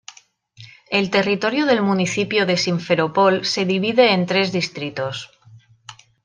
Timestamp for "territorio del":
1.11-1.83